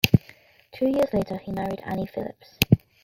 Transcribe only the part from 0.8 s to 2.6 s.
years later, he married Annie Phillips.